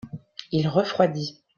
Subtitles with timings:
[0.51, 1.43] il refroidit.